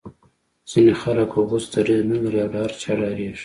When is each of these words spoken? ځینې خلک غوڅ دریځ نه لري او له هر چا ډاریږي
ځینې 0.69 0.93
خلک 1.01 1.29
غوڅ 1.47 1.65
دریځ 1.73 2.01
نه 2.09 2.17
لري 2.23 2.39
او 2.43 2.49
له 2.53 2.59
هر 2.63 2.71
چا 2.81 2.91
ډاریږي 2.99 3.37